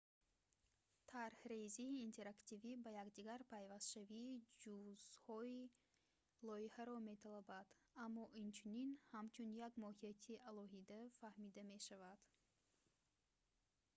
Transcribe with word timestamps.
тарҳрезии 1.11 1.91
интерактивӣ 2.07 2.71
ба 2.85 2.89
якдигар 3.03 3.41
пайвастшавии 3.53 4.43
ҷузъҳои 4.61 5.61
лоиҳаро 6.47 6.97
металабад 7.11 7.67
аммо 8.05 8.23
инчунин 8.43 8.89
ҳамчун 9.13 9.49
як 9.67 9.73
моҳияти 9.83 10.33
алоҳида 10.49 10.99
фаҳмида 11.19 11.63
мешавад 11.73 12.19